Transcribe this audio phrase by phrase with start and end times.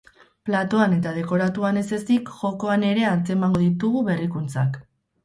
[0.47, 4.81] Platoan eta dekoratuan ez ezik, jokoan ere antzemango ditugu berrikuntzak.